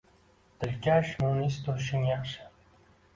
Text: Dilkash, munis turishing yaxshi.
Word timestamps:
Dilkash, 0.61 1.11
munis 1.23 1.57
turishing 1.67 2.07
yaxshi. 2.13 2.49